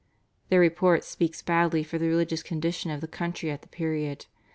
[0.49, 4.25] Their report speaks badly for the religious condition of the country at the period.